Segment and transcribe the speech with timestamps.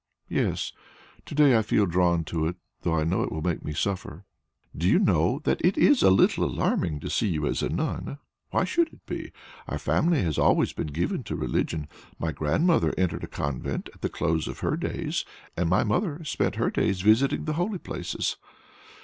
[0.29, 0.71] "Yes.
[1.27, 4.25] To day I feel drawn to it, though I know it will make me suffer."
[4.75, 8.17] "Do you know that it is a little alarming to see you as a nun?
[8.49, 9.31] Why should it be?
[9.67, 11.87] Our family has been always given to religion;
[12.17, 15.23] my grandmother entered a convent at the close of her days;
[15.55, 18.37] and my mother spent her days in visiting the Holy Places."